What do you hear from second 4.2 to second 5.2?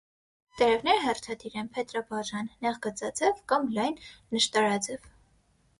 նըշտարաձև։